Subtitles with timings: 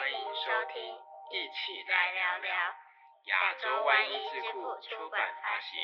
[0.00, 0.96] 欢迎收听，
[1.30, 2.54] 一起来聊聊。
[3.24, 5.78] 亚洲湾一智库出版发行。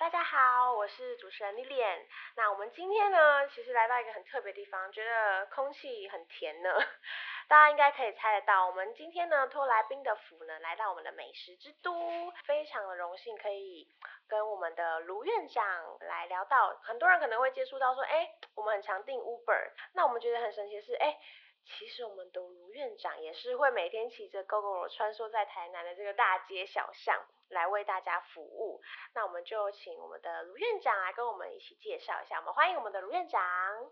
[0.00, 2.00] 大家好，我是主持人 Lilian。
[2.34, 6.70] 那我们今天呢，其实来到一个很特别的地方，觉得空气很甜呢。
[7.46, 13.86] 大家应该可以猜得到，我们今天呢托来宾的福呢，来到我们的美食之都，非常的荣幸可以
[14.28, 15.64] 跟我们的卢院长
[16.00, 16.76] 来聊到。
[16.82, 21.16] 很多人可能会接触到说，哎，我们很常订 Uber，那我们觉得很神奇的是，哎。
[21.64, 28.82] 其实我们的卢院长也是会每天骑着 GoGo 穿梭在台南的这个大街小巷来为大家服务。
[29.14, 32.38] 那我们就请我们的卢院长来跟我们一起介绍一下。
[32.40, 33.40] 我们欢迎我们的卢院长。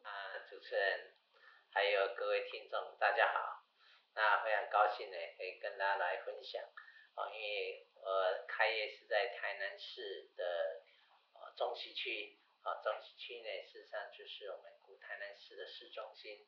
[0.03, 0.11] 啊，
[0.49, 1.13] 主持人，
[1.73, 3.63] 还有各位听众，大家好。
[4.15, 6.63] 那非常高兴呢，可以跟大家来分享。
[7.15, 10.83] 啊，因为我开业是在台南市的
[11.35, 12.37] 呃中西区。
[12.63, 16.47] 啊，中西区呢，事实上就是我们古台南市的市中心。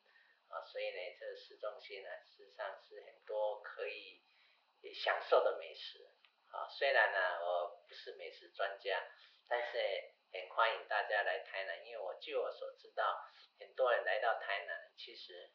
[0.53, 4.21] 啊，所以呢，这个市中心呢，事实上是很多可以
[4.93, 6.05] 享受的美食。
[6.51, 9.03] 啊，虽然呢，我不是美食专家，
[9.49, 9.79] 但是
[10.31, 13.19] 很欢迎大家来台南，因为我据我所知道，
[13.59, 15.49] 很多人来到台南，其实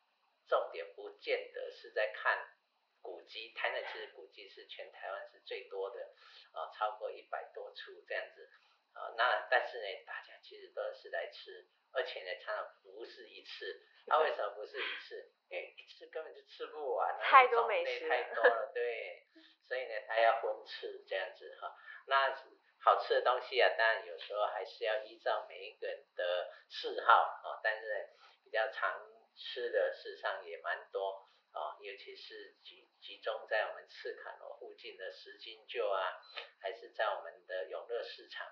[0.49, 2.57] 重点不见得是在看
[3.01, 6.13] 古迹，台南其实古迹是全台湾是最多的，
[6.51, 8.51] 啊，超过一百多处这样子。
[8.95, 13.85] 啊，那但是呢，大家其实都是来吃，而且呢，常常不是一次。
[14.09, 15.31] 啊为什么不是一次？
[15.51, 19.27] 因为一次根本就吃不完，太多美食太多了，对。
[19.69, 21.77] 所以呢，他要分吃这样子哈。
[22.07, 22.35] 那
[22.81, 27.61] 好吃的东西啊，当然有时候还是要依照每一个人的嗜好啊。
[27.63, 28.09] 但是
[28.43, 31.77] 比较常吃的，事实上也蛮多啊。
[31.81, 36.17] 尤其是集集中在我们赤坎楼附近的石金旧啊，
[36.63, 38.47] 还是在我们的永乐市场，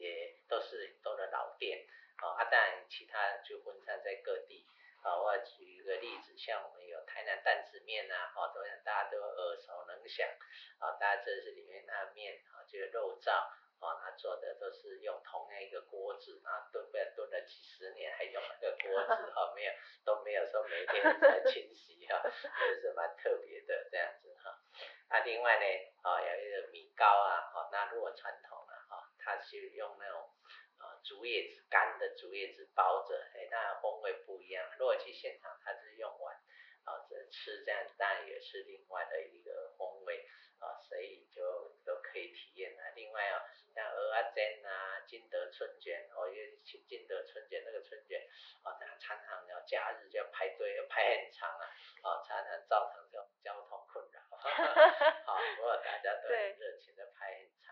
[0.00, 1.86] 也都是很多的老店
[2.22, 2.44] 哦啊。
[2.44, 4.66] 当然其他就分散在各地。
[5.02, 10.28] 啊，我举一个例子，像我们有台南担子面呐，哦，都想大家都耳熟能详，
[10.78, 13.32] 啊，大家这是里面那面啊，就是肉燥，
[13.80, 19.72] 啊，他做的都是用同样一个锅子，然后炖不炖了几十年还用那个锅子，哈， 没有
[20.04, 24.60] 都没有说每天在清洗哈，这是蛮特别的这样子哈。
[25.08, 25.64] 啊，另外呢，
[26.02, 28.68] 啊，有一个米糕啊，哦，那如果传统
[29.22, 30.30] 它是用那种。
[31.04, 34.64] 竹叶子干的竹叶子包着，哎，那风味不一样。
[34.78, 36.34] 如果去现场，它是用碗
[36.84, 40.26] 啊，这吃这样，当然也是另外的一个风味
[40.58, 42.92] 啊，所以就都可以体验啊。
[42.94, 43.44] 另外啊，
[43.74, 48.26] 像鹅啊煎啊、金德春卷，哦，因为去金德春卷那个春卷
[48.62, 51.64] 啊，常常要假日就要排队，要排很长啊，
[52.02, 54.20] 啊，常常造成这种交通困扰。
[55.24, 57.69] 好，不过大家都很热情的排很长。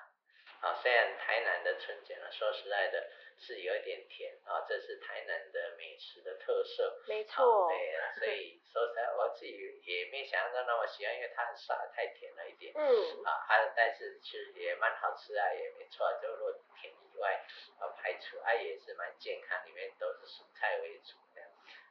[0.60, 3.08] 啊，虽然台南的春卷呢，说实在的，
[3.38, 7.00] 是有一点甜啊，这是台南的美食的特色。
[7.06, 7.68] 没错。
[7.68, 12.72] 对啊，所以 说实在，我自己也没想象到那么喜欢，因为它很傻，太甜了一点。
[12.74, 12.82] 嗯。
[13.24, 17.44] 啊，它但是其实也蛮好吃啊，也没错，就若甜以外，
[17.78, 21.42] 啊排除啊也是蛮健康，里面都是蔬菜为主的。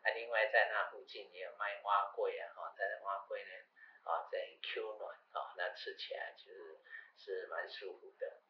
[0.04, 3.52] 啊，另外在那附近也有卖蛙桂啊，哈，但是蛙桂呢，
[4.04, 6.78] 啊在 Q 暖啊，那吃起来就是
[7.16, 8.42] 是蛮舒服的。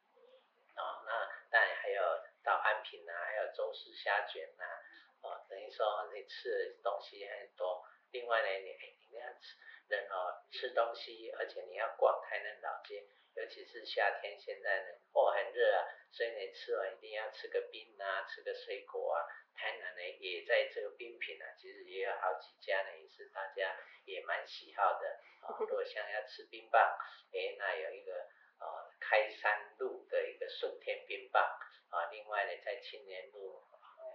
[0.78, 1.12] 哦，那
[1.50, 2.02] 当然还有
[2.44, 4.64] 到安平啊，还有周氏虾卷呐，
[5.22, 7.84] 哦，等于说你吃的东西很多。
[8.12, 8.72] 另外呢，你
[9.10, 9.58] 你要吃
[9.90, 13.04] 人哦吃东西，而且你要逛台南老街，
[13.36, 19.26] 尤其是夏天，现在呢哦很热啊，所以你吃完一定要吃个冰啊，吃个水果啊。
[19.56, 25.20] 台南呢也在这个冰品啊，其实也有好几家呢，也是大家也蛮喜好的。
[25.42, 26.96] 哦， 如果想要吃冰棒，
[27.34, 28.30] 哎，那有一个。
[28.60, 28.66] 啊，
[29.00, 31.44] 开山路的一个顺天冰棒
[31.90, 33.64] 啊，另外呢，在青年路，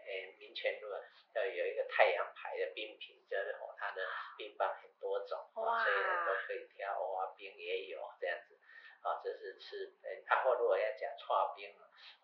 [0.06, 0.88] 诶，民权路
[1.34, 4.02] 要有一个太阳牌的冰品，就是哦，它的
[4.36, 8.58] 冰棒很多种，所以呢都可以挑，哇，冰也有这样子，
[9.02, 11.74] 啊，这是吃，诶，然后如果要讲串冰，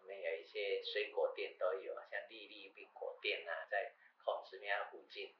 [0.01, 5.35] 我们有一些水果店都有，像丽丽冰果店啊，在孔子庙附近，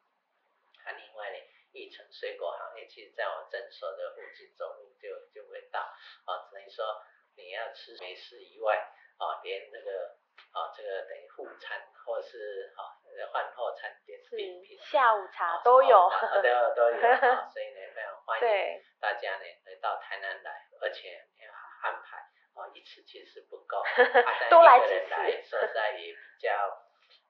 [0.85, 1.39] 啊，另外呢。
[1.73, 7.03] 一城水果行业，其实在我诊所的附近走路就就会到，啊，等于说
[7.37, 8.77] 你要吃美食以外，
[9.19, 10.17] 啊，连那个
[10.53, 12.97] 啊这个等于副餐或是啊
[13.33, 16.11] 饭后餐点点品，下午茶都有，
[16.43, 21.53] 都有都有啊， 所以呢非常欢迎大家呢来到台南来，而且要
[21.83, 22.17] 安排，
[22.55, 23.83] 啊一次其实不够，
[24.51, 24.95] 多来几
[25.43, 26.51] 次，说实在也比较，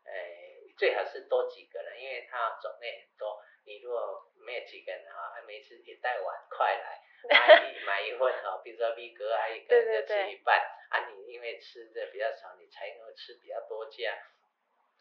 [0.04, 3.42] 诶最好是多几个人，因为它种类很多。
[3.68, 4.00] 你如果
[4.40, 6.98] 没有几个人哈，每次也带碗筷来，
[7.28, 10.56] 买一买一份哈，比如说 B 哥啊一个人就吃一半，
[10.88, 14.16] 啊你因为吃的比较少，你才能吃比较多家，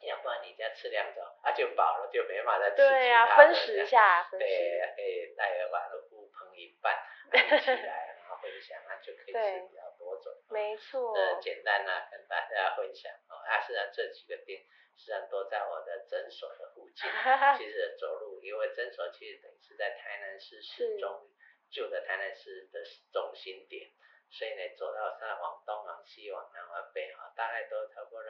[0.01, 6.93] 要不然你家吃两种，啊就饱了，就没法再吃对呀、其他的分食一下，分对，，可以带着把那乌盆一拌，
[7.31, 8.06] 啊一起来，
[8.41, 10.33] 分享，那就可以对吃比较多种。
[10.49, 13.35] 没错，那简单啊，跟大家分享哦。
[13.45, 14.63] 啊，实际上这几个店
[14.95, 17.09] 实际上都在我的诊所的附近，
[17.57, 21.29] 其实走路，因为诊所其实等于是在台南市市中
[21.69, 22.81] 旧的台南市的
[23.11, 23.91] 中心点，
[24.31, 28.23] 所以呢，走到上往东往西往南往北啊，大概都差不多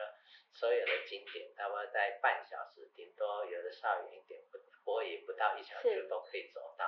[0.52, 6.84] 所有的景点，差不多在半小时，顶多有的稍远一点，不不过也不到一小时都可以走到。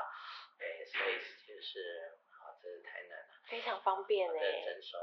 [0.58, 2.18] 哎，所以就是
[2.60, 3.40] 好，这是台南啊。
[3.48, 5.00] 非常方便我的哎，诊所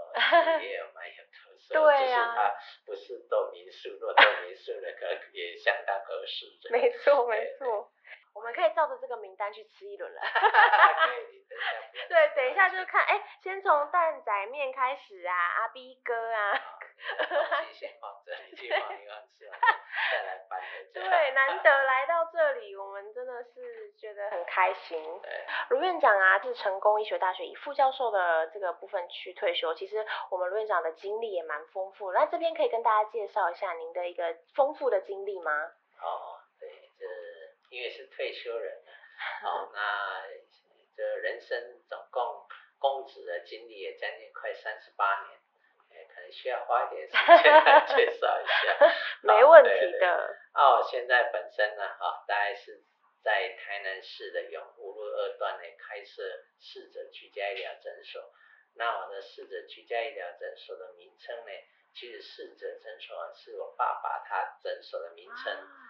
[0.61, 2.55] 也有蛮有特色，对啊只是它
[2.85, 6.45] 不是做民宿，如果做民宿的，可能也相当合适。
[6.69, 7.91] 没错没错，
[8.33, 10.21] 我们可以照着这个名单去吃一轮了。
[12.57, 16.59] 下就看，哎，先从蛋仔面开始啊，阿 B 哥啊，
[17.71, 19.59] 先放这里，去放一放，吃完
[20.11, 20.59] 再来搬。
[20.93, 24.99] 对，难得 来到这里，我们真的是觉得很开心。
[25.21, 25.45] 对。
[25.69, 29.73] 卢院长啊，是成功医学大学以副教授的这个部分去退休。
[29.75, 35.51] 其实我们卢院长的经历也蛮丰富，那这边可以跟大家介绍一下您的一个丰富的经历吗？
[36.01, 37.05] 哦，对，这
[37.69, 39.79] 因为是退休人了，哦， 那
[40.97, 42.47] 这人生总共
[42.79, 45.39] 公职的经历也将近快三十八年，
[45.91, 48.93] 哎，可能需要花一点时间来介绍一下。
[49.21, 52.83] 没问题的，哦，现在本身呢，哈、大概是
[53.21, 56.23] 在台南市的永福路二段呢开设
[56.59, 58.33] 逝者居家医疗诊所。
[58.73, 61.51] 那我的逝者居家医疗诊所的名称呢，
[61.93, 65.53] 其实逝者诊所是我爸爸他诊所的名称。
[65.53, 65.86] 啊，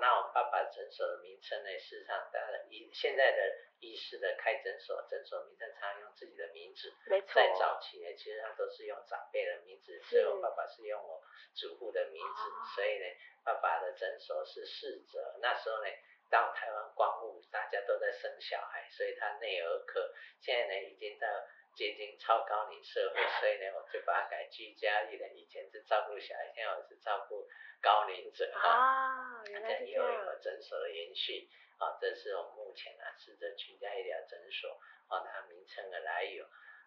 [0.00, 3.38] 那我爸爸诊所的名称呢，事实上，当然医现在的
[3.80, 11.22] 医师的开诊所，诊所名称常用自己的名字，没错，在早期呢，其实他都是用长辈的名字，所以我爸爸是用我
[11.54, 13.04] 祖父的名字，哦所以呢，
[13.44, 15.38] 爸爸的诊所是逝者。
[15.40, 15.90] 那时候呢，
[16.30, 21.26] 到台湾光复，大家都在生小孩，所以他内儿科，现在呢已经到
[21.74, 25.26] 接近超高龄社会，所以呢，我就把它改居家医疗。
[25.28, 27.48] 以前是照顾小孩，现在我是照顾
[27.80, 28.68] 高龄者哈。
[28.68, 31.48] 啊，原来是这这又有样，诊所的延续
[31.78, 34.78] 啊，这是我们目前啊试着居家医疗诊所
[35.08, 36.44] 啊它名称的来由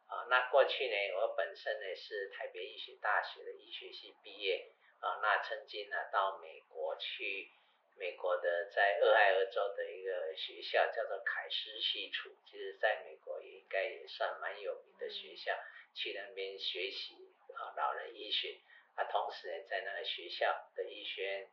[0.07, 0.27] 啊。
[0.29, 7.49] 那过去呢，我本身呢是台北医学大学的医学系毕业啊，那曾经呢到美国去，
[7.97, 15.53] 美国的在俄亥俄州的一个学校叫做凯斯西楚，其实在美国也应该也算蛮有名的学校，
[15.94, 17.15] 去那边学习
[17.53, 18.59] 啊老人医学
[18.95, 21.47] 啊，同时呢在那个学校的医学院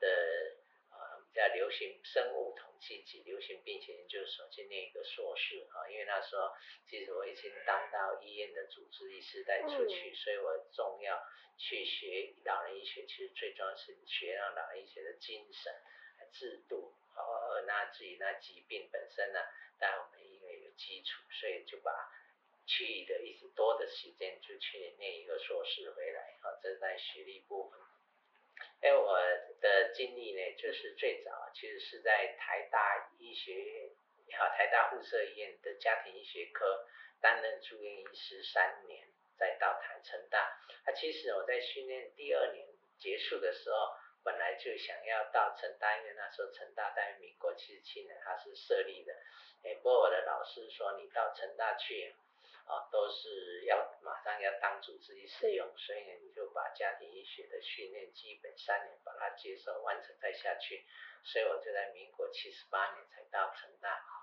[0.00, 0.08] 的
[1.34, 6.52] 呃叫流行生物统计及流行病学研究所去念一个硕士啊，因为那时候
[6.86, 11.18] 其实我已经当到医院的主治医师带出去，所以我重要
[11.56, 15.72] 去学老人医学，其实最重要是学让老人医学的精神、
[16.32, 19.40] 制度，哦，那至于那疾病本身呢，
[19.78, 21.90] 当然我们因为有基础，所以就把
[22.66, 27.80] 去的一些多的时间就去念一个硕士回来，啊，这是在学历部分。
[28.82, 29.16] 哎，我
[29.60, 33.90] 的经历呢，就是最早其实是在台大医学院，
[34.36, 36.84] 好台大附设医院的家庭医学科
[37.20, 39.06] 担任住院医师三年，
[39.38, 40.40] 再到台成大。
[40.84, 42.66] 啊，其实我在训练第二年
[42.98, 43.76] 结束的时候，
[44.24, 49.12] 本来就想要到成大，因为那时候成大在民国七十七年它是设立的。
[49.62, 52.16] 哎，不过我的老师说你到成大去。
[52.64, 60.86] 啊都是要马上要当主治医师用，所以，你就把家庭医学的训练基本三年把它接受完成再下去，
[61.24, 64.21] 所以我就在民国七十八年才到成大。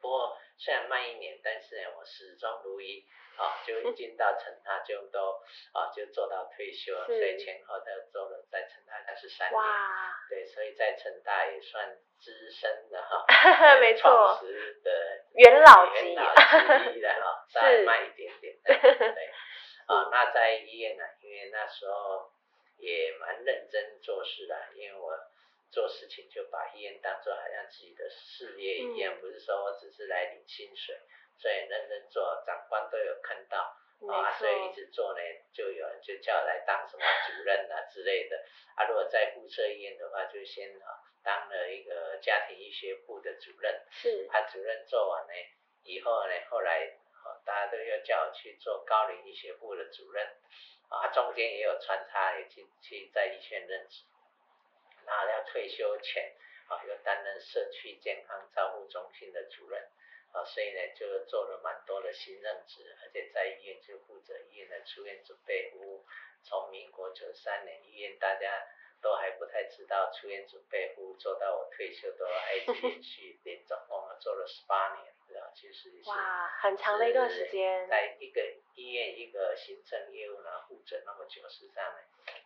[0.00, 5.40] 不过虽然慢一年，但是呢，我始终如一啊， 就已经到成大就都
[5.72, 9.56] 啊就做到退休，所以前后都做了在成大三十三年。
[9.56, 13.24] 哇，对，所以在成大也算资深的哈，
[13.80, 14.02] 没错。
[14.02, 14.90] 创始的
[15.34, 16.14] 元老级。
[16.14, 18.74] 的哈， 再慢一点点对。
[19.86, 22.30] 啊，那在医院呢，因为那时候
[22.78, 25.12] 也蛮认真做事的，因为我
[25.70, 30.98] 做事情就把医院当做好像自己的事业一样，嗯不是说我只是来领薪水，
[31.38, 33.76] 所以认真做，长官都有看到。
[34.08, 35.20] 啊，所以一，直做呢，
[35.52, 38.42] 就有人就叫我来当什么主任啊之类的。
[38.74, 43.84] 啊，如果在附设医院的话，就先啊当了一个家庭医学部的主任。
[43.90, 45.32] 是，啊，主任做完呢，
[45.84, 46.86] 以后呢，后来
[47.22, 50.26] 啊大家都要叫我去做高龄医学部的主任。
[50.88, 54.04] 啊，中间也有穿插，也去去在医院任职。
[55.10, 56.32] 啊要退休前
[56.68, 59.82] 啊，又担任社区健康照护中心的主任。
[60.32, 66.06] 啊，所以呢，就做了蛮多的新任职，而且在医院就负责医院的出院准备屋。
[66.44, 68.64] 从民国九三年医院大家
[69.02, 75.50] 都还不太知道出院准备户做到我退休都一直连续连总共做了十八年，对吧？
[75.54, 78.40] 其实哇，很长的一段时间，在一个
[78.74, 81.98] 医院一个行政业务然后负责那么久，实际上呢，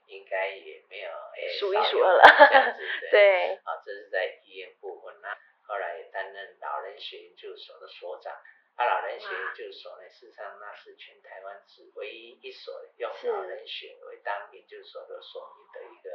[0.07, 2.81] 应该也没有诶数一数二了，这样子
[3.11, 3.55] 对。
[3.65, 8.33] 啊，这是在医院部分那后来也担任老人学研究所的所长。
[8.77, 16.11] 啊，老人学研究所呢，事实上那是全台湾只唯一一所用老人学为当研究所的所名的一个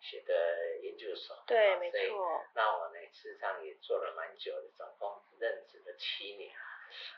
[0.00, 1.40] 学的研究所。
[1.46, 2.42] 对，没错。
[2.56, 6.50] 那我呢，事实上也做了蛮久的，总共任职了七年。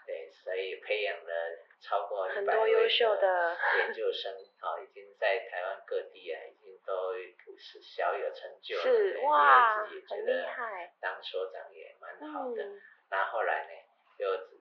[0.05, 1.33] 对，所以培养了
[1.81, 4.31] 超过很多优秀的研究生，
[4.61, 7.15] 啊，已经在台湾各地啊，已经都
[7.57, 8.79] 是小有成就。
[8.81, 10.93] 是哇，很厉害。
[11.01, 12.63] 当所长也蛮好的。
[13.09, 13.73] 那后来呢，
[14.19, 14.52] 又。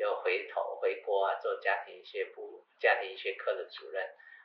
[0.00, 4.02] 又回头回国啊，做家庭医学部家庭医学科的主任，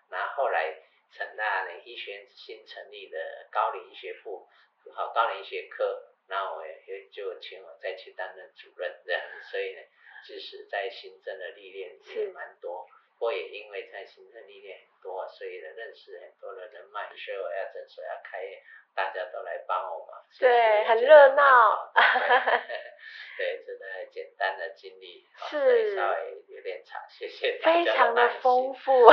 [0.10, 0.84] 然后后来
[1.14, 4.46] 成大呢医学院新成立的高龄医学部，
[4.94, 9.82] 好高龄医学科，那我也就请我再去担任主任这样，所以呢，
[10.28, 12.86] 即使在行政的历练也蛮多，
[13.20, 18.62] 我也因为在行政历练很多，所以呢认识很多的人脉，所以我要诊所要开业，
[18.96, 21.92] 大家都来帮我嘛，对，很热闹。
[23.38, 29.10] 对，真的简单的经历，是稍微有点长，谢谢非常的丰富，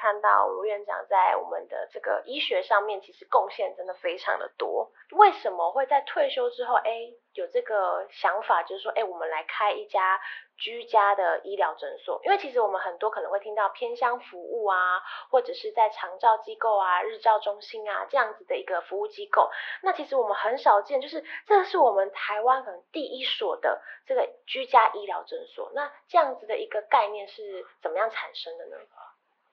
[0.00, 4.90] 看到卢院长在我们的这个医学上面，其实贡献真的非常的多。
[5.12, 10.20] 为什么会在退休之后，哎，有这个想法，就是说，哎，我们来开一家
[10.62, 12.20] 居家的医疗诊所？
[12.24, 19.50] 因为其实我们很多可能会听到偏乡服务啊，或者是在长照机构啊、日照中心啊这样子的一个服务机构。
[19.82, 25.72] 那其实我们很少见，就是这是我们台湾可能第一所的这个居家医疗诊所。
[25.74, 28.76] 那这样子的一个概念是怎么样产生的呢？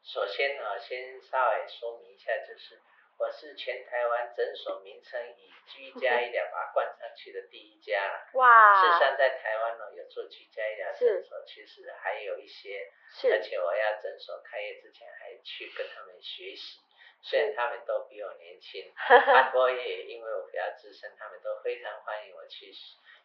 [0.03, 2.79] 首先呢，先稍微说明一下，就是。
[3.19, 8.29] 我是全台湾诊所名称以居家医疗把它冠上去的第一家了。
[8.33, 8.81] 哇！
[8.81, 12.89] 事实上，在台湾呢，有做居家医疗诊所，其实还有一些。
[13.11, 13.33] 是。
[13.33, 16.79] 而且我要诊所开业之前，还去跟他们学习。
[17.21, 18.89] 虽然他们都比我年轻，
[19.51, 22.71] 不过也因为我比较资深，他们都非常欢迎我去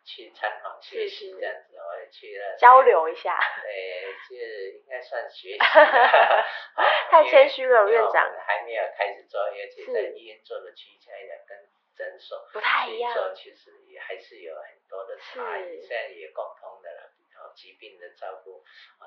[0.04, 3.38] 去参访学习这样子，我也去了交流一下。
[3.62, 4.34] 对，这
[4.78, 5.58] 应该算学习。
[7.10, 8.30] 太谦虚了，院长。
[8.46, 11.56] 还没有开始做，而且在医院做的居家也跟
[11.96, 15.80] 诊所不太一样，其实也还是有很多的差异。
[15.80, 18.62] 虽然也共通的了，然后疾病的照顾，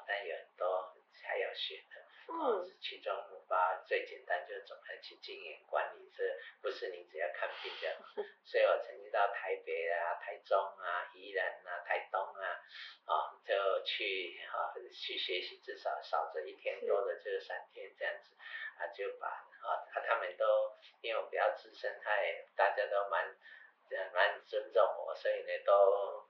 [0.08, 2.07] 但有很多还要学的。
[2.30, 3.16] 嗯，其中
[3.48, 6.24] 把最简单就是怎么去经营管理，这
[6.62, 7.96] 不是你只要看病这样。
[8.44, 12.46] 所以我曾经到台北啊、台中啊、宜兰啊、台东啊，
[13.06, 18.36] 啊，就去啊去学习，至少少则一天，多的就是三天这样子，
[18.78, 20.46] 啊就把啊他们都
[21.02, 23.36] 因为我比较资深，他也大家都蛮
[24.14, 26.28] 蛮尊重我，所以呢都。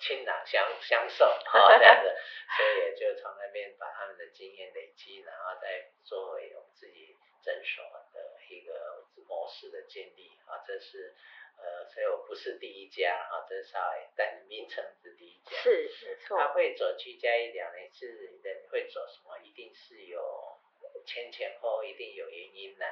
[0.00, 2.16] 呃，倾囊相相授，哈 这样子，
[2.56, 11.14] 所以也就从那边把他们的经验累积，然后再作为我们自己诊所的一个模式的建立，啊，这是
[11.58, 16.38] 呃，所以我不是第一家，啊，这是稍微，但名称是第一家，是是错。
[16.38, 19.38] 他会走居家医疗呢，是人会走什么？
[19.44, 20.58] 一定是有。
[21.04, 22.86] 前前后后一定有原因的，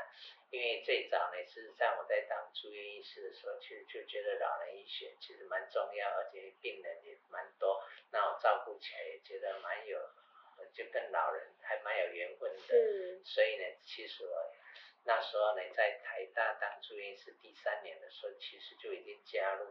[0.51, 9.99] 因为最早呢，事实上我在当住院医师的时候，其实就觉得老人医学其实蛮重要，而且病人也蛮多，那我照顾起来也觉得蛮有，
[10.73, 13.21] 就跟老人还蛮有缘分的。
[13.25, 14.53] 所以呢，其实我
[15.05, 19.67] 那时候呢，在台大当住院医师第三年的时候，其实就已经加入，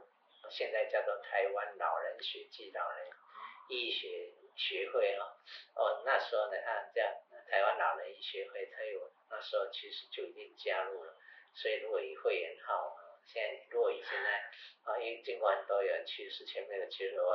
[0.50, 3.10] 现在叫做台湾老人学暨老人
[3.70, 5.26] 医学学会哦。
[5.76, 7.12] 哦，那时候呢，他这样。
[7.50, 11.16] 台湾老人医学会，他有那时候其实就已经加入了，
[11.54, 14.30] 所以如果以会员号，现在如果以现在
[14.84, 17.34] 啊，因为尽管都有人去世，前面的其实我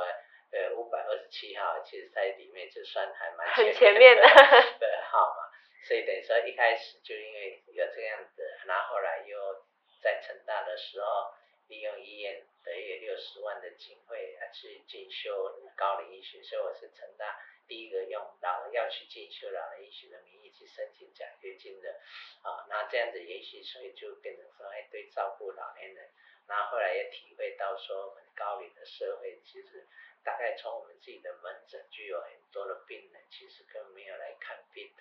[0.51, 4.21] 呃五百二十七号，其实在里面就算还蛮前面的
[4.79, 5.49] 的号码，
[5.87, 9.65] 所以等于说一开始就因为有这样子，然后后来又
[10.01, 11.33] 在成大的时候，
[11.67, 17.37] 利用医院的约六十万的经费啊去进修高龄医学，所以我是成大。
[17.67, 21.99] 第一个用老人要去进修老人医学的名义去申请奖学金的，
[22.43, 26.09] 啊，那这样子也许所以就变成说，哎，对照顾老年人，
[26.47, 29.87] 那后来也体会到说，我们高龄的社会其实
[30.23, 34.91] 大概从我们自己的门诊就有很多的病人，其实根本没有来看病，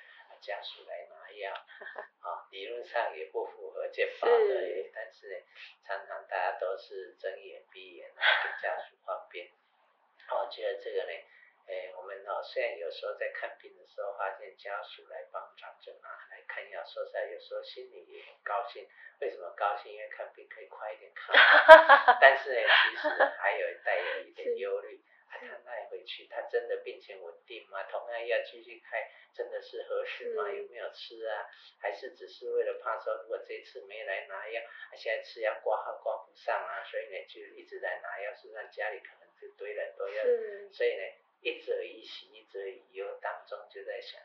[0.41, 1.53] 家属来拿药，
[2.23, 5.45] 啊，理论上也不符合健保的，但是，
[5.85, 9.51] 常常大家都是睁眼闭眼啊，给家属方便，
[10.31, 11.13] 我觉得这个呢。
[11.67, 18.87] 诶，我们哦，虽然有时候在看病的时候发现家属来帮长者拿来看药，说实在有时候心里也很高兴。
[19.21, 19.93] 为什么高兴？
[19.93, 21.35] 因为看病可以快一点看。
[22.21, 25.01] 但是呢，其实还有带有一点忧虑。
[25.33, 27.83] 他带回去，他真的病情稳定吗？
[27.85, 30.49] 同样要继续开，真的是合适吗？
[30.51, 31.49] 有没有吃啊？
[31.81, 34.61] 还是只是为了怕说，如果这次没来拿药，
[34.95, 40.23] 现在吃药挂号挂不上啊，所以呢就一直在拿药，是让家里可能就堆了很多药，
[40.71, 41.03] 所以呢
[41.43, 44.21] 一则一喜，一则一忧当中就在想，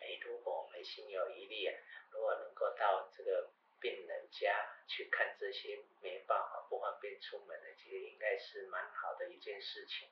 [0.00, 1.74] 哎，如果我们心有余力啊，
[2.10, 3.50] 如果能够到这个。
[3.82, 10.08] 病人家去看这些没办法不方便出门的，其实应该是蛮好的一件事情。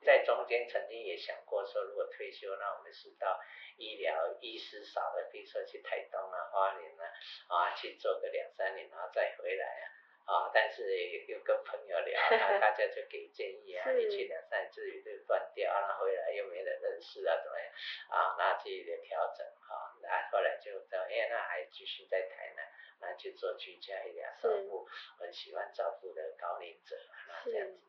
[0.00, 3.42] 在中间曾经也想过说，如果退休，那我们是到
[3.78, 7.04] 医疗医师少的，比如说去台东啊、花莲啊，
[7.48, 9.90] 啊去做个两三年，然后再回来啊。
[10.30, 10.86] 啊，但是
[11.26, 17.66] 有跟朋友聊，那 大家就给建议啊，一去两三年自己就断掉，然后回来又没人认识啊，怎么样？
[18.08, 22.64] 啊，那自己的调整啊，那后来就到，哎，那还继续在台南。
[23.02, 24.86] 那去做居家医疗照顾，
[25.18, 26.94] 很喜欢照顾的高龄者，
[27.28, 27.80] 那这样子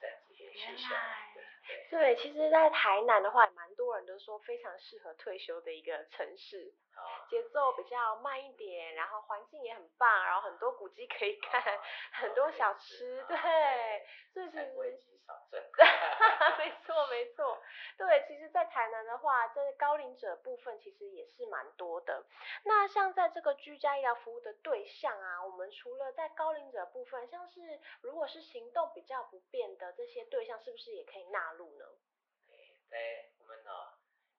[0.00, 1.27] 这样子延续下来。
[1.90, 6.72] 对，其实，在台南的话，蛮多人都说非常适合退休的一个城市，
[7.28, 11.62] 节奏比较慢一点，然后环境也很棒，然后很多古迹可以看，
[12.12, 15.18] 很多小吃，对，所以其实。
[16.58, 17.60] 没错没错，
[17.96, 22.24] 对，其实，在台南的话，这高龄者部分其实也是蛮多的。
[22.64, 31.84] 那像在这个居家医疗服务的对象啊，我们除了在高龄者部分，像是如果是行动比较不便的这些对象，是不是也可以纳入呢？
[32.90, 33.92] 对，我们哦，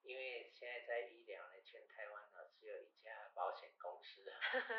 [0.04, 4.28] 因为现在在医疗呢，全台湾呢只有一家保险公司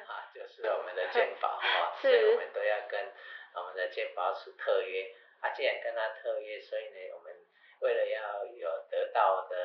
[0.06, 3.12] 啊， 就是我们的健保 啊，所以我们都要跟
[3.54, 5.14] 我们的健保署特约。
[5.40, 7.35] 啊，既然跟他特约，所以呢，我们
[7.80, 9.56] 为了要有得到的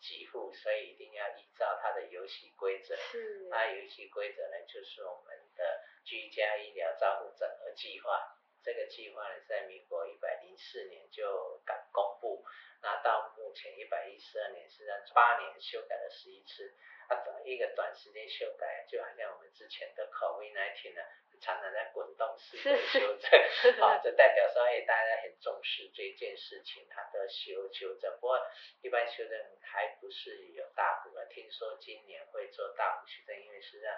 [0.00, 2.94] 给付，所以一定要依照他的游戏规则。
[2.96, 3.48] 是。
[3.50, 8.38] 那游戏规则呢，就是我们的居家医疗照护整合计划。
[8.62, 12.42] 这个计划呢，在民国一百零四年就敢公布，
[12.80, 16.74] 那到目前一百一十二年，是在八年修改了十一次。
[17.08, 21.02] 啊，短一个短时间修改，就好像我们之前的 COVID-19 呢。
[21.40, 23.28] 常常在滚动式的修正，
[23.84, 28.10] 啊，这代表说，哎，大家很重视这件事情，它的修修正。
[28.18, 28.40] 不过，
[28.80, 33.92] 一般修正还不是有大幅的，听说今年会做大幅修正，因为实际上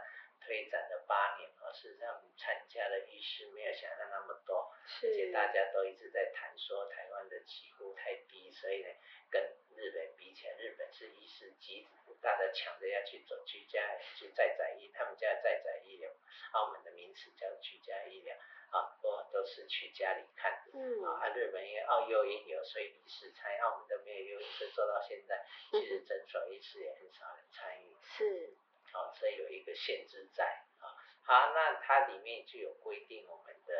[0.46, 8.88] 推展了八年而，事实上参加的医师没有想象那么多，而且大家都一直在谈说台湾的起步太低，所以呢，
[9.28, 9.42] 跟
[9.74, 11.84] 日本比起来，日本是医师极
[12.22, 13.82] 大的抢着要去走居家
[14.14, 16.08] 去再宅医，他们家再宅医疗，
[16.52, 18.36] 澳门的名词叫居家医疗，
[18.70, 28.56] 啊，都都是去家里看，嗯，啊，日本因为澳幼医有，所以医师参与，澳门都没有幼医，所以做到现在，其实诊所医师也很少人参与，是，
[28.96, 30.44] 啊，所以有一个限制在，
[30.80, 30.88] 啊，
[31.26, 33.74] 好，那它里面就有规定我们的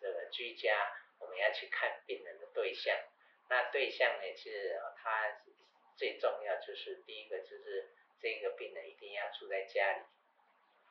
[0.00, 2.96] 这个居家，我们要去看病人的对象。
[3.50, 5.40] 那对象呢是，他
[5.96, 7.88] 最重要就是第一个就是
[8.20, 10.02] 这个病人一定要住在家里，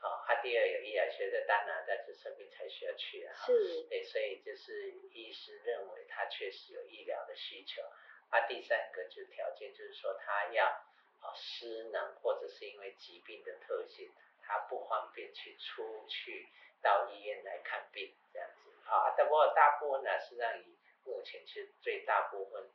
[0.02, 7.84] 好，他第二有医疗学的当然在这生病才需要去啊，是，对，所以就是医师认为他确实有医疗的需求，
[8.32, 10.84] 啊，第三个就是条件就是说他要
[11.22, 16.48] 啊失能或者是因为疾病的特性，他不方便去出去
[16.82, 22.70] 到医院来看病这样子，好，不过大部分呢是让以目前其实最大部分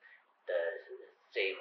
[0.47, 0.55] 的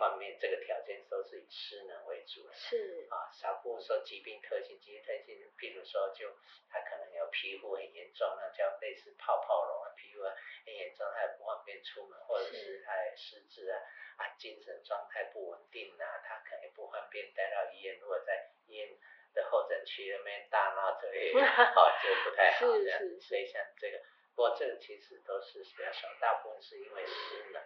[0.02, 2.50] 方面，这个条件都是以失能为主。
[2.52, 6.34] 是啊，少部分说疾病特性，疾病特性，譬如说就
[6.68, 10.24] 他可能有皮肤很严重，那叫类似泡泡龙啊，皮肤
[10.66, 13.78] 很严重，他也不方便出门，或者是他失智啊，
[14.18, 18.90] 啊精神状态不稳定啊，他可能不方便带到医院，如果在医院
[19.36, 24.02] 的候诊区那边大闹这里， 哦就不太好这样，所以像这个。
[24.34, 27.62] 不过这个其实都是比较少，大部分是因为失能。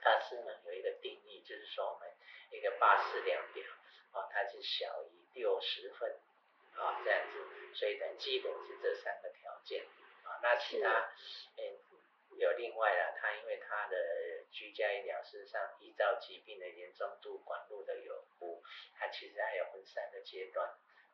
[0.00, 2.08] 它是呢有一个定义，就是说我们
[2.50, 3.64] 一个巴氏量表，
[4.12, 6.18] 啊，它是小于六十分，
[6.74, 9.84] 啊，这样子，所以呢，基本是这三个条件，
[10.24, 11.12] 啊，那其他，
[11.56, 11.78] 嗯，
[12.38, 13.96] 有另外了，它因为它的
[14.50, 18.62] 居家医疗，事实上依照疾病的严重度、管路的有无，
[18.98, 20.68] 它其实还有分三个阶段，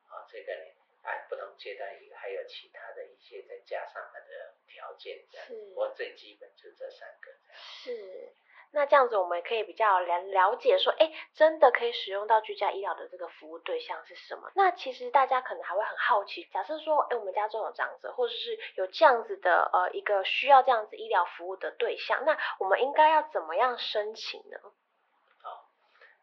[0.08, 0.64] 啊，这个呢。
[1.04, 5.46] 啊，不同阶段也还有其他的一些，再加上它的条件这样。
[5.74, 7.60] 我最基本就这三个这样。
[7.60, 8.32] 是。
[8.74, 14.50] 那这样子我们可以比较了了解说，哎，真的可以使用到居家医疗的这个服务对象是什么？
[14.54, 24.58] 那其实大家可能还会很好奇，假设说，哎，我们家中有长者，或者是有这样子的呃一个需要这样子医疗服务的对象，那我们应该要怎么样申请呢？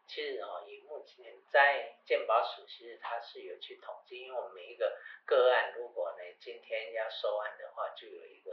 [0.04, 4.92] 其实哦，以目前在健保署，其实它是有去统计，因为我们每一个
[5.24, 8.52] 个案，如果呢今天要收案的话，就有一个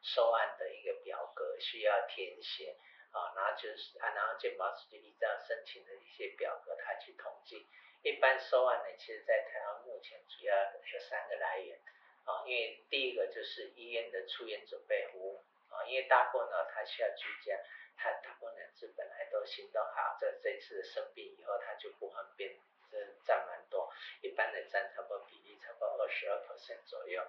[0.00, 2.76] 收案的一个表格需要填写
[3.12, 7.66] 啊，然后就是啊，然后健保署就依照申请的一些表格，他去统计。
[8.02, 11.78] 一般收案呢，其实在台湾目前主要有三个来源
[12.24, 17.56] 啊，因为第一个就是医院的出院准备服务啊，因为大部分呢，他需要居家。
[17.94, 22.58] 他大部分人是本来都行动好，这这次生病以后他就不方便，
[22.90, 27.22] 这占蛮多，一般的占差不多比例差不多二十二 percent 左右，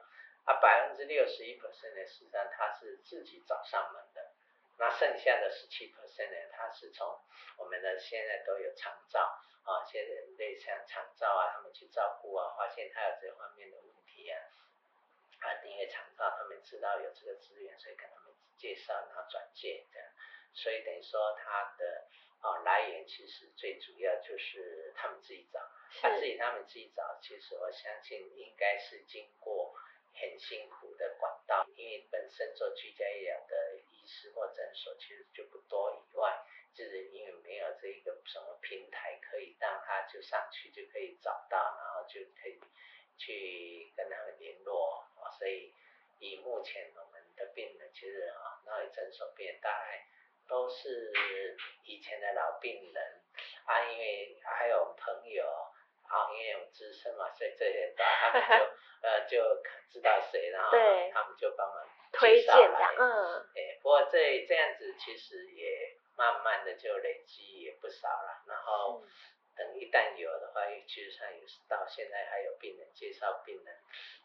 [0.45, 4.31] 啊百分之六十一 percent 呢，实际上他是自己找上门的，
[4.83, 7.07] 那剩下的十七 percent 呢，他是从
[7.55, 9.21] 我们的现在都有长照
[9.63, 14.35] 啊，现在类像长照啊，他们去照顾啊，发现他有这方面的问题啊，
[15.39, 20.09] 啊因为长照他们知道有这个资源，所以跟他们介绍然后转介这样。
[20.53, 22.09] 所以等于说他的
[22.41, 25.61] 啊来源其实最主要就是他们自己找，
[26.01, 29.73] 他自己他们自己找，其实我相信应该是经过
[30.13, 42.59] 很辛苦的管道，因为本身做居家医疗的医师或诊所其实就不多，以外就是因为没有这一个什么平台可以让他就上去就可以找到，然后就可以
[43.17, 45.73] 去跟他们联络啊，所以
[46.19, 50.05] 以目前我们的病人其实啊，那里诊所病人大概。
[50.45, 53.21] 都是以前的老病人
[53.65, 55.45] 啊，因为还有朋友
[56.03, 60.71] 啊，因为有资深嘛，所以这些他们就呃就知道谁，然后
[61.13, 69.03] 他们就帮忙推荐来，嗯，哎，不过这这样子其实也慢慢的就累积也不少了，然后
[69.57, 73.75] 等一旦有的话，其实上也是到现在还有病人介绍病人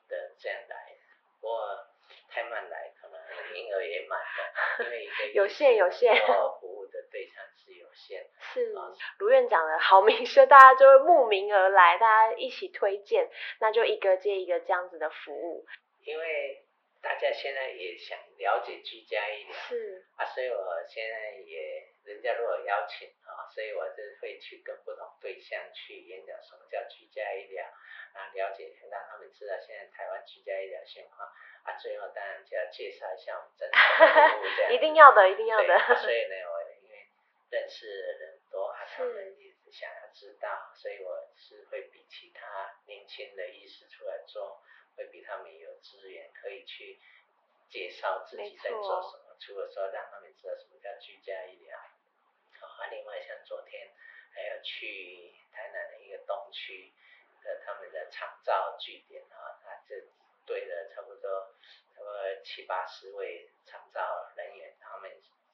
[0.08, 0.94] 的这样来，
[1.40, 1.88] 不过。
[2.30, 3.20] 太慢来，可能
[3.52, 6.14] 名额也满了，因为一个 有限有限，
[6.60, 8.26] 服务的对象是有限。
[8.40, 8.72] 是，
[9.18, 13.28] 卢院长的好名声，大家就会慕名而来，大家一起推荐，
[13.60, 15.66] 那就一个接一个这样子的服务。
[16.04, 16.64] 因为
[17.08, 27.64] 大家现在也想了解居家医疗，是啊，所以我现在也，人家如果邀请啊，所以我就会去跟不同对象去演讲什么叫居家医疗，
[28.12, 31.26] 啊，了解让他们知道现在台湾居家医疗现况。
[31.64, 34.72] 啊，最后当然就要介绍一下我们诊所服务这样。
[34.76, 35.78] 一定要的，一定要的。
[35.96, 37.08] 所以呢，我因为
[37.50, 44.62] 认识的人多，他们也想要知道，所以我是会比其他年轻的医师出来做，
[44.98, 46.98] 会比他们有资源可以去
[47.70, 49.36] 介绍自己在做什么。
[49.38, 53.94] 除了说让他们知道什么叫居家医疗，啊，另外像昨天
[54.34, 56.92] 还有去台南的一个东区
[57.44, 59.94] 的他们的厂造据点啊，他这。
[60.48, 61.54] 对了，差不多，
[61.94, 65.12] 差不多七八十位厂造人员，他们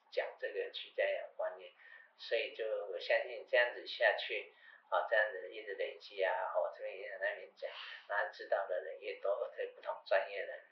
[0.09, 1.69] 讲这个居家养观念，
[2.17, 4.55] 所以就我相信这样子下去，
[4.95, 7.69] 啊，这样子一直累积啊，哦，这边也在那边讲，
[8.07, 10.63] 那知道的人越多，这不同专业人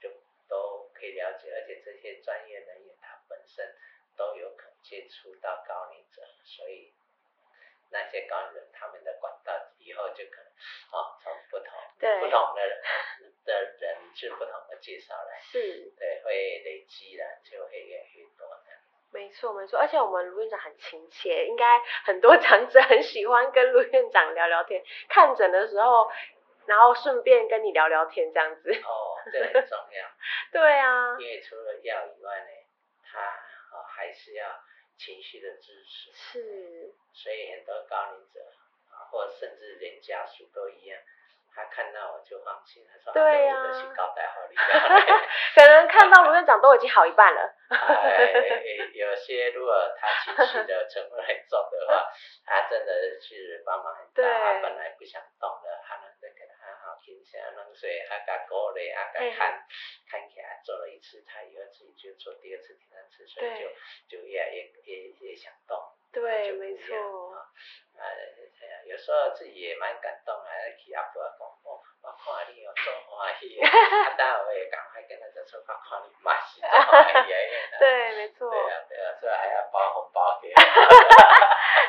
[0.00, 0.10] 就
[0.48, 3.74] 都可以了解，而且这些专业人员他本身
[4.16, 6.92] 都有可能接触到高龄者，所以
[7.90, 10.50] 那些高龄人他们的管道以后就可能，
[10.90, 11.68] 啊，从不同
[12.20, 12.62] 不同的。
[13.44, 17.24] 的人是不同的介绍来，是，对，会累积的，
[19.42, 26.08] 错没错，而且我们卢院长很亲切，应该很多长者很喜欢跟卢院长聊聊天，看诊的时候，
[26.66, 28.70] 然后顺便跟你聊聊天这样子。
[28.70, 30.08] 哦，这很重要。
[30.52, 31.18] 对啊。
[31.18, 32.50] 因为除了药以外呢，
[33.02, 34.46] 他哦还是要
[34.96, 36.12] 情绪的支持。
[36.12, 36.94] 是。
[37.12, 38.40] 所以很多高龄者
[38.94, 40.96] 啊，或甚至连家属都一样。
[41.54, 43.54] 他看到我就放心，他说：“对呀，
[45.54, 47.54] 可能看到卢院长都已经好一半了。
[47.68, 47.76] 哎，
[48.94, 52.08] 有些如果他情绪的成分很重的话，
[52.46, 54.22] 他真的是帮忙很大。
[54.22, 59.64] 他本来不想动的，他能再给他好停下冷水，他给鼓励，他给看
[60.10, 63.68] 看起来做了一次，他以后自己就做第二次、第三次，所以就
[64.08, 65.76] 就越来越越越想动。
[66.12, 66.96] 对，没错。
[68.02, 77.78] 呃，有时候自己也蛮感动啊，去阿婆讲，哦，我看你哦，真欢喜，啊，当然我也赶快跟他讲说，我看你嘛是做欢喜的。
[77.78, 78.50] 对，没错。
[78.50, 80.52] 对啊，对啊，所以还要包红包给。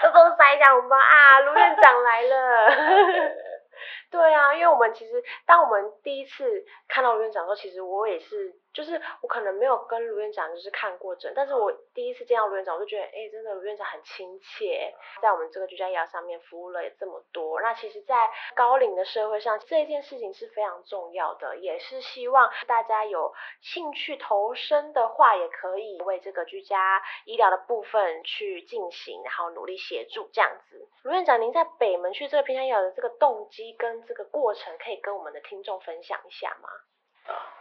[0.03, 2.69] 都 都塞一下红包啊，卢院长来了。
[4.11, 17.61] 对啊，因为我们其实，当我们第一次看到卢院长的时候，其实我也是就是我可能没有跟卢院长就是看过诊，但是我第一次见到卢院长，我就觉得，哎，真的卢院长很亲切，在我们这个居家医疗上面服务了也这么多。
[17.61, 30.89] 那其实，在高龄的社会上，这件事情是非常重要的，也是希望大家有兴趣投身的话，也可以为这个居家医疗的部分去进行，然后努力协助这样子。
[31.03, 36.69] 卢院长，您在北门去这个偏乡医疗的这个动机跟这个过程，可以跟我们的听众分享一下吗？
[37.27, 37.52] 啊。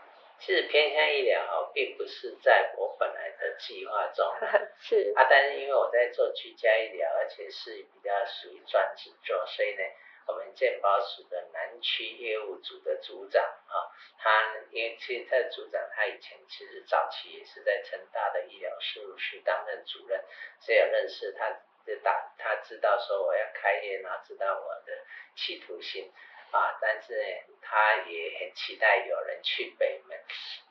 [0.44, 4.26] 其实偏向医疗哈，并不是在我本来的计划中，
[4.80, 9.82] 是啊，但是因为我在做居家医疗，而且是比较属于专职做，所以呢，
[10.26, 13.86] 我们健保署的南区业务组的组长啊，
[14.18, 20.20] 他因为其实他的组长他以前其实早期也是在成大的医疗事务室担任主任，
[20.58, 21.50] 所以有认识他，
[21.86, 24.92] 就打他知道说我要开业，然后知道我的
[25.36, 26.12] 企图心。
[26.52, 27.14] 啊，但是，
[27.60, 30.18] 他也很期待有人去北门。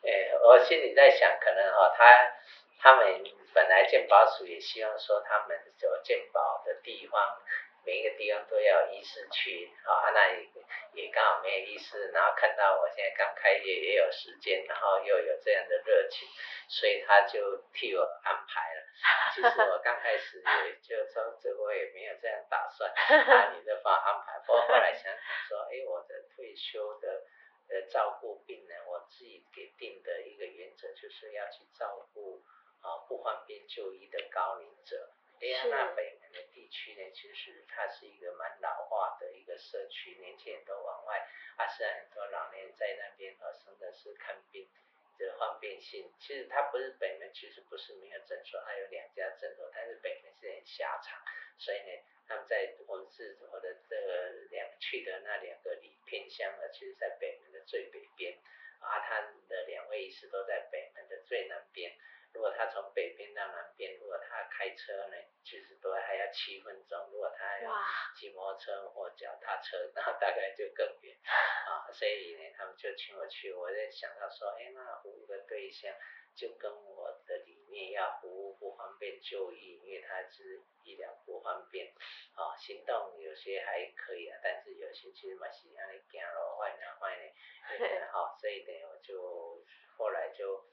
[0.04, 2.32] 诶，我心里在想，可能哈，他
[2.80, 7.42] 他们本来鉴宝署也希望说，他们所鉴宝的地方。
[7.86, 10.48] 每一个地方都要有医师去，啊，那也
[10.94, 16.28] 也刚好没有医师，然后看到我现在刚开业也有时间，然后又有这样的热情，
[16.70, 18.82] 所以他就替我安排了。
[19.34, 24.38] 其实我刚开始也就说，这我也没有这样打算， 按，你就帮我安排。
[24.46, 25.16] 不过后来想想
[25.50, 27.24] 说，哎，我的退休的
[27.70, 32.44] 呃照顾病人，我自己给定的一个原则就是要去照顾
[32.82, 35.10] 啊不方便就医的高龄者。
[35.42, 41.18] 哎呀，那北门的地区呢，其实它是一个蛮老化的一个社区，年轻人都往外，
[41.58, 44.70] 啊，是很多老年人在那边啊，真的是看病
[45.18, 46.14] 的方便性。
[46.20, 51.20] 其实它不是北门，其实不是没有诊所，它有两家诊所，但是北门是很狭长，
[51.58, 58.38] 所以呢，他们在我们是我的这个两去的那两个里偏乡呢，其实在北门的最北边，
[58.78, 61.98] 啊，他的两位医师都在北门的最南边。
[62.34, 67.10] 如果他从北边到南边，如果他开车呢，其实都还要七分钟。
[67.12, 67.72] 如果他要
[68.16, 71.92] 骑摩托车或脚踏车， 那大概就更远啊。
[71.92, 73.52] 所以呢，他们就请我去。
[73.52, 75.94] 我在想到说，哎，那服务的对象
[76.34, 81.94] 就跟我的理念要服务不方便就医，因为他是医疗不方便
[82.36, 89.66] 啊，行动有些还可以啊，但是有些其实嘛是安尼行路坏呢坏呢，好， 所以呢我就
[89.98, 90.66] 后来就。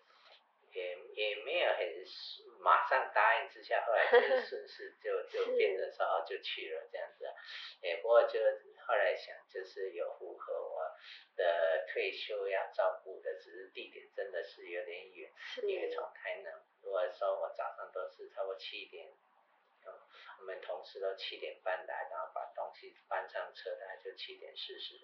[0.79, 1.81] 也也没有很
[2.61, 7.25] 马上答应之下，后来就 顺势就就变成说就去了这样子，
[7.83, 8.39] 也不过就
[8.87, 10.83] 后来想就是有符合我
[11.37, 15.31] 的退休要照顾的，只是地点真的是有点远，
[15.67, 19.13] 因为从台南，如果说我早上都是超过七点。
[20.41, 24.95] 我们同事都七点半来，然后把东西搬上车，大概就七点四十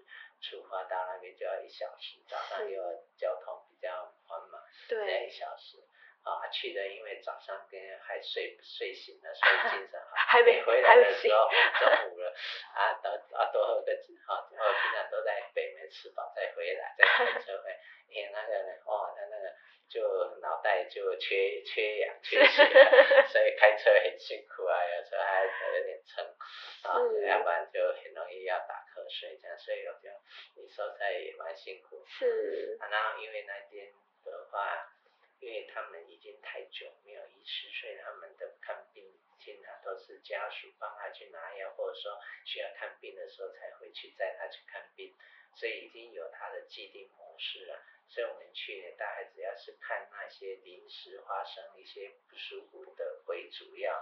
[0.40, 2.18] 出发，到那边就要一小时。
[2.28, 2.82] 早上又
[3.16, 5.78] 交通比较繁忙，对，一小时。
[6.24, 10.16] 啊，去的因为早上跟还睡睡醒了，所以精神好。
[10.26, 12.34] 还没回来的时候中午了，
[12.74, 13.92] 啊，都啊多喝个
[14.26, 17.70] 哈，然后平常都在北门吃饱再回来，再开车回。
[18.08, 19.54] 因为那个呢，哦，他那个。
[19.87, 20.00] 就
[20.40, 22.64] 脑袋就缺缺氧缺血，
[23.28, 26.24] 所以开车很辛苦啊，有时候还有点撑，
[26.82, 30.08] 啊，要不然就很容易要打瞌睡这样，所以我就
[30.56, 32.02] 你说在也蛮辛苦。
[32.08, 32.76] 是。
[32.80, 33.92] 啊，然后因为那边
[34.24, 34.90] 的话，
[35.44, 39.04] 因为他们已经太久没有医师，所以他们的看病
[39.38, 45.14] 经常都是家属帮他去拿药，或者说需要看病的时候才回去载他去看病，
[45.54, 47.76] 所以已经有他的既定模式了。
[48.09, 53.92] 所以我们去年大概只要是看那些临时发生一些不舒服的为主要，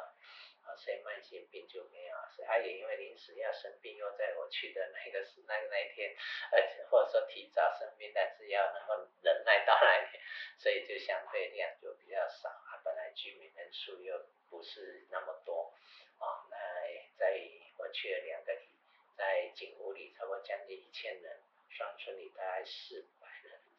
[0.62, 2.16] 啊，所以慢性病就没有。
[2.35, 6.14] 所以他也因为临时要生病，又在我去的那个是那个那一天，
[6.53, 10.22] 而且或者说提早生病，但是要能够忍耐到那一天，
[10.59, 12.48] 所以就相对量就比较少。
[12.48, 15.75] 啊，本来居民人数又不是那么多，
[16.18, 16.57] 啊，那
[17.16, 17.38] 在
[17.79, 18.68] 我去了两个里，
[19.16, 23.09] 在景湖里差不多将近一千人，双村里大概四。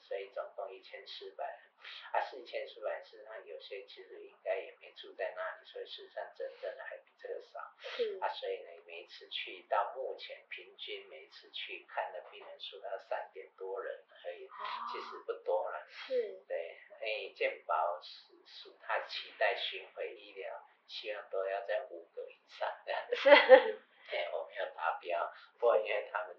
[0.03, 1.71] 所以总共一千四百人，
[2.11, 7.59] 啊，是一千四百人，事实上有些其实应该也没住在那里，所以事实上真正的还比这个少。
[7.79, 8.19] 是。
[8.19, 14.47] 啊，所以呢，每一次去到目前平均每一次去看的病人数要三点多人而已，
[14.91, 15.87] 其实不多了。
[15.89, 16.43] 是。
[16.47, 22.69] 对，哎，健保署署他期待巡回医疗，希望都要在五个以上。
[23.15, 23.29] 是。
[23.29, 26.35] 哎，我们要达标，不过因为他们。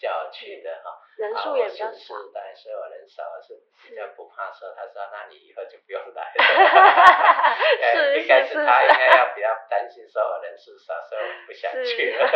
[0.00, 3.52] 叫去的哈，人数也比较少，但是我人少是
[3.86, 6.40] 比较不怕说，他说那你以后就不用来了。
[7.92, 12.26] 是 应该是他应该要比较担心说我人数少，所以我不想去了。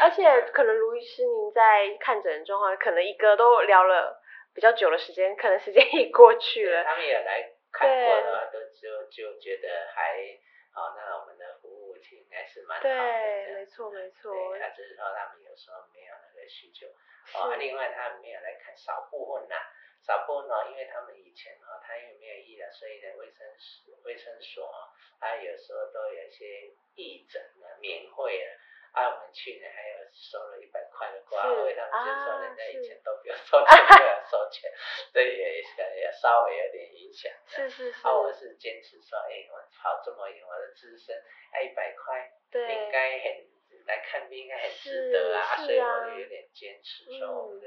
[0.00, 4.22] 而且可能卢医师您在看诊中啊，可能一个都聊了
[4.54, 6.84] 比较久的时间，可能时间已过去了。
[6.84, 10.14] 他们也来看过的话，都就就觉得还
[10.72, 11.58] 好，那我们的
[12.12, 12.90] 应该是蛮好的。
[12.90, 14.32] 对，没错没错。
[14.32, 16.86] 对，他只是说他们有时候没有那个需求。
[17.34, 19.56] 哦，另外他们没有来看少部分呐，
[20.02, 28.58] 少部分哦，因为他们以前哦，他因为没有医疗，所以呢，卫生所卫生所哦，他有时候都有一些义诊啊免费的。
[28.94, 34.70] 啊，我们去年还有收了一百块的挂位，他们就说人家以前都不用收钱，不要收钱，
[35.12, 37.32] 这也也稍微有点影响。
[37.44, 38.06] 是是是。
[38.06, 41.16] 啊，我是坚持说，哎，我跑这么远，我的资深，
[41.50, 43.50] 啊一百块，应该很
[43.86, 47.66] 来看病应该很值得啊，所以我就有点坚持说，我们的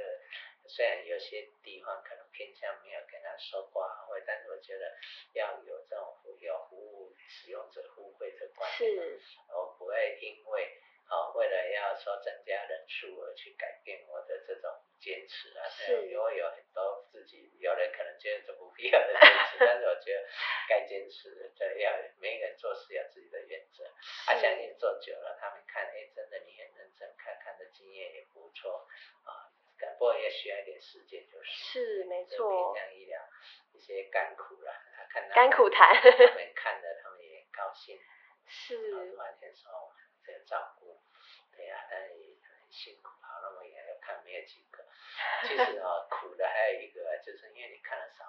[0.65, 4.95] 虽然有些地方可能偏向没有给他收挂位，但是我觉得
[5.33, 9.19] 要有这种有服务使用者互惠的观念，
[9.53, 10.81] 我不会因为。
[11.07, 15.63] 好，为了要说增加人数而去改变我的这种坚持啊，
[16.03, 20.27] 因为有很多自己有人可能觉得这不必要的坚持， 但是我觉得
[20.67, 23.85] 该坚持的要每个人做事要自己的原则。
[24.27, 28.85] 啊，相信做久了，他们看，哎，真的你很认真，看看的经验也不错
[29.23, 29.47] 啊，
[29.79, 31.49] 不过也需要一点时间，就是。
[31.49, 32.75] 是，没错。
[32.75, 33.17] 像医疗
[33.71, 34.73] 一些甘苦了，
[35.09, 37.97] 看到甘苦谈，他们看的他们也高兴。
[38.45, 39.15] 是。
[39.15, 39.71] 完全说。
[40.27, 40.76] 的照顾，对
[41.67, 44.83] 呀，但也很辛苦，跑那么远要看没有几个。
[45.43, 48.23] 其实哦，苦的还有一个，就是因为你看的少，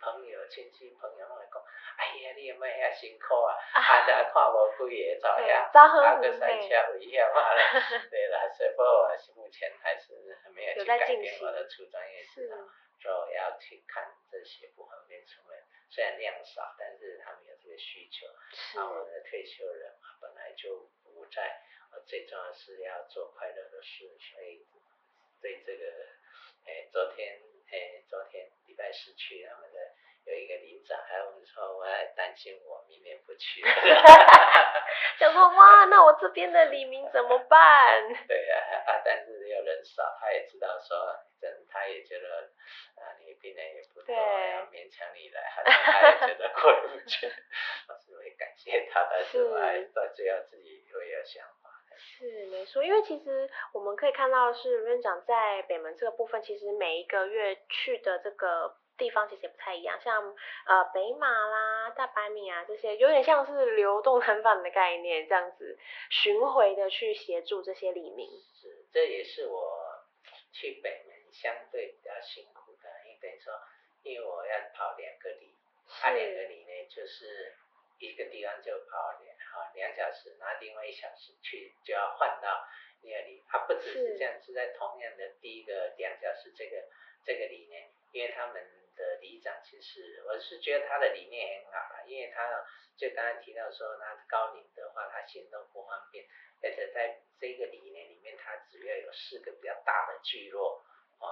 [0.00, 1.62] 朋友、亲戚、朋友拢会讲，
[1.96, 3.54] 哎呀，你有没遐辛苦啊？
[3.74, 7.62] 啊， 在看无几个照样，啊，个赛车危险 嘛嘞。
[8.10, 10.12] 对啦，所以我目前还是
[10.54, 12.56] 没有去改变我的初专业知道，
[13.00, 15.56] 说要去看这些不方便出门，
[15.90, 18.26] 虽然量少，但是他们有这个需求。
[18.80, 20.88] 啊，我的退休人嘛，本来就。
[21.14, 21.60] 不在，
[22.06, 24.66] 最重要是要做快乐的事，所以
[25.40, 25.84] 对这个，
[26.66, 29.78] 哎，昨天，哎，昨天礼拜四去他们的
[30.24, 33.62] 有一个领长，还问说我还担心我明年不去，
[35.18, 38.08] 想说哇，那我这边的李明怎么办？
[38.28, 40.96] 对啊，啊，但是有人少，他也知道说，
[41.40, 42.52] 真他也觉得
[42.96, 47.26] 啊，你病人也不多，要勉强你来，他也觉得过不去，
[47.88, 51.51] 我是会感谢他，但是我还到最后自己会有想法。
[52.22, 60.22] 是没错，因为其实我们可以看到是院长在北门这个部分，其实每一个月去的这个地方其实也不太一样，像
[60.66, 65.76] 呃北马啦、大白米啊这些，有点像是流动摊贩的概念，这样子
[66.10, 68.30] 巡回的去协助这些黎民。
[68.30, 69.82] 是，这也是我
[70.52, 73.52] 去北门相对比较辛苦的，因为等于说，
[74.04, 75.56] 因为我要跑两个里，
[76.02, 77.52] 啊两个里呢就是
[77.98, 79.31] 一个地方就跑两。
[79.52, 82.66] 啊，两小时，然后另外一小时去就要换到
[83.02, 86.88] 那里，它不只是这样，是在同样的第一个两小时这个
[87.24, 92.64] 这个里面，因为他们的里长其实我是觉得他的理念很好啦，因为他
[92.96, 96.24] 就刚才提到说，他高龄的话，他行动不方便，
[96.62, 100.84] 而且在这个里面里面，它主要有四个比较大的聚落，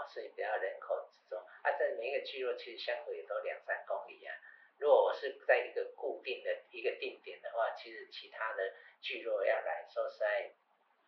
[0.08, 4.34] 所以比较人口之中，啊，在每一个聚落其实相隔也都两三公里啊。
[4.80, 10.52] 如果我是在一个固定的一个定点的话，其实其他的聚落要来说实在，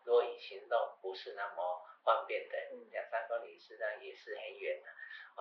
[0.05, 2.57] 如果以行动不是那么方便的，
[2.91, 4.89] 两三公里实际上也是很远的，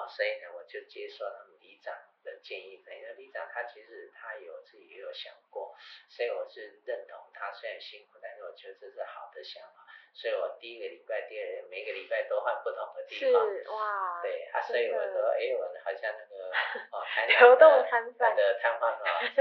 [0.02, 5.76] 啊，所以呢，我就接受他们里长的建议，因为李长他其实他有自己也有想过，
[6.10, 9.86] 所以我是认同他虽然辛苦，但是我觉得这是好的想法。
[10.14, 13.48] 所以我第一个礼拜、第二每个礼拜都换不同的地方。
[13.48, 14.22] 是哇。
[14.22, 16.52] 对啊，所以我说，哎，我好像那个
[16.92, 18.92] 哦，台南的摊贩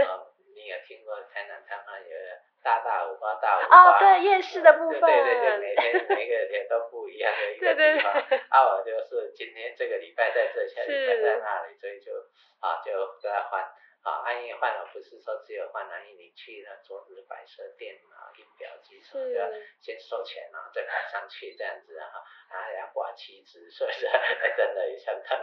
[0.06, 0.29] 哦，
[0.60, 3.96] 你有听过台南摊贩有个大大五花大五花？
[3.96, 5.00] 哦，对，夜市的部分。
[5.00, 8.12] 对对对，每天每个天都不一样的一个地方。
[8.52, 12.12] 啊，我就是今天这个礼拜在这，下礼拜在那里，所以就
[12.60, 12.92] 啊就
[13.22, 13.64] 都要换。
[14.00, 24.08] 啊，安逸换了，不是说只有换安逸，你去那桌子摆设电脑、印表机什么的，先收钱啊，再摆上去这样子哈，还要挂旗子，是不是？
[24.56, 25.36] 真的也像他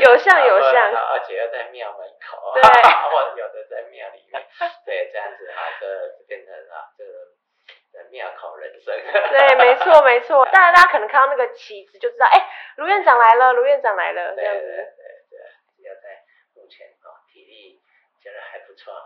[0.00, 2.08] 有像 有像，而且要在庙门
[2.42, 4.42] 口，对，或有的在庙里面，
[4.84, 5.86] 对，这样子哈，就
[6.26, 8.94] 变成啊，这个庙口人生。
[8.94, 14.88] 对，没错没错，当然大家可能看到那个旗子就知道，哎，卢院长来了，卢院长来了，这样子。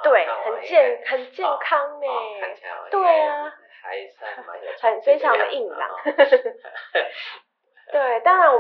[0.03, 2.07] 对，很健很健康呢，
[2.91, 5.91] 对啊，还算蛮有，很非常的硬朗，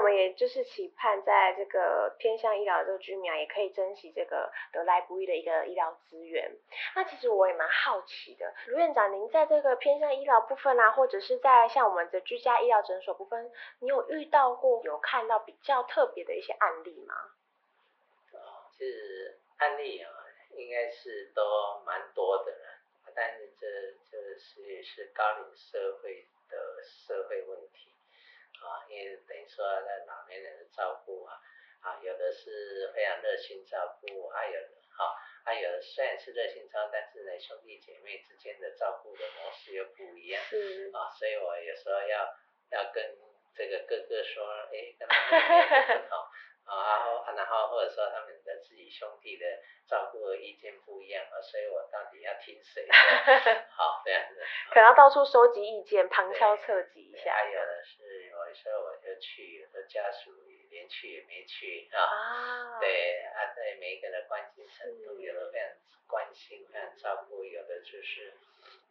[0.07, 6.53] 们也就是期盼在这个偏向医疗的这个居民啊，也可以珍惜这个得来不易的一个医疗资源。
[6.95, 13.51] 那其实我也蛮好奇的，卢院长，您在这个偏向医疗部分啊，或者是在像我们的居家医疗诊所部分，
[13.81, 17.15] 你有遇到过有看到比较特别的一些案例吗？
[18.33, 20.11] 哦，其实案例啊，
[20.57, 21.43] 应该是都
[21.85, 22.53] 蛮多的，
[23.15, 23.67] 但是这
[24.11, 27.91] 这是也是高龄社会的社会问题
[28.65, 31.37] 啊，因为等于说在老年人的照顾啊，
[31.81, 34.61] 啊有的是非常热心照顾，还有
[34.97, 42.35] 哈，还有虽然是热心照顾，但是呢兄弟姐妹之间的照顾的模式又不一样，是啊，所以我有时候要
[42.71, 43.17] 要跟
[43.55, 46.19] 这个哥哥说，哎，跟他妹妹不同。
[46.67, 49.47] 啊，然后，然后或者说他们的自己兄弟的
[49.89, 52.93] 照顾的意见不一样啊，所以我到底要听谁的？
[53.71, 54.43] 好，这样子。
[54.71, 57.33] 可能要到处收集意见，旁敲侧击一下。
[57.37, 58.03] 还有的是，
[58.57, 60.33] 有时候我就去，有的家属
[60.71, 62.01] 连去也没去啊。
[62.01, 62.81] 啊。
[62.81, 65.69] 对，啊，对每一个人的关心程度，有的非常
[66.07, 68.33] 关心，非常照顾，有的就是。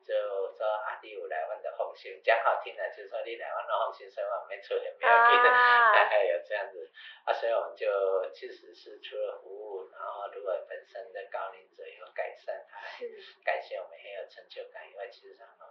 [0.05, 5.33] 就说啊，你有来我的放心，讲好听的，就是说你来我的放心，所以我没出也，没有给，
[6.13, 6.87] 还有这样子，
[7.25, 13.01] 啊，所以我们就其实是除了服务，然后如果本身的高龄者有改善，还
[13.43, 15.65] 感谢我们很有成就感以外，其实上呢，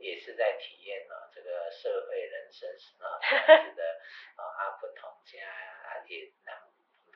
[0.00, 4.00] 也是在体验了这个社会人生 啊这样子的
[4.36, 6.56] 啊不同家啊也让。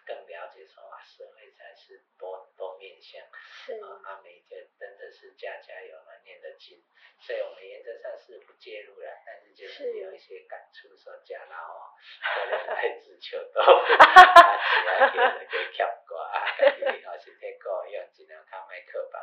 [0.06, 6.84] 更了解说啊，社会才是多多面向，啊，阿美就真的是家家有难念的经，
[7.20, 11.96] 所以我们原则上是不介入了，但是就是有一些感触说，家老哦，
[12.34, 19.18] 可能爱自求多， 啊，只要给那个强过啊，哦，身体够用，尽量看麦克吧，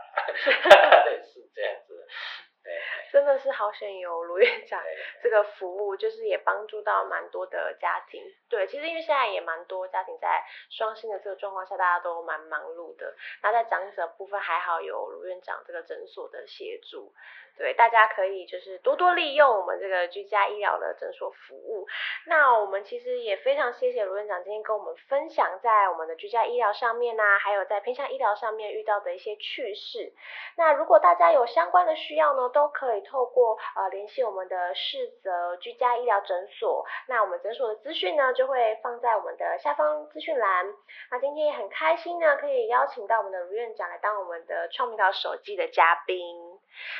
[3.62, 4.82] 好险有卢院长
[5.22, 8.20] 这个服务，就是也帮助到蛮多的家庭。
[8.52, 13.16] 对，其实因为现在也蛮多家庭在双薪的这个状况下，大家都蛮忙碌的。
[13.41, 17.14] 那在长者部分还好有卢院长这个诊所的协助。
[17.58, 21.86] 对，大家可以就是多多利用我们这个居家医疗的诊所服务。
[22.26, 30.14] 那我们其实也非常谢谢卢院长今天跟我们分享在我们的居家医疗上面呢，还有在偏向医疗上面遇到的一些趣事。
[30.56, 36.86] 那如果大家有相关的需要呢，都可以透过呃联系我们的世泽居家医疗诊所。
[37.08, 40.65] 那我们诊所的资讯呢，会放在我们的下方资讯栏。
[41.09, 46.35] 那今天也很开心呢，可以邀请到我们的卢院长来当我们的创明岛手机的嘉宾。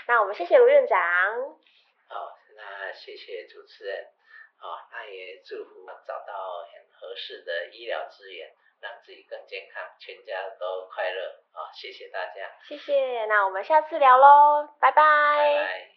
[0.08, 1.00] 那我们谢谢卢院长。
[2.08, 4.08] 好，那谢谢主持人。
[4.58, 11.42] 好，那也祝福找到很合适的医疗资源，让自己更健康，全家都快乐。
[11.52, 12.52] 好，谢谢大家。
[12.68, 15.02] 谢谢，那我们下次聊喽，拜拜。
[15.02, 15.91] 拜拜。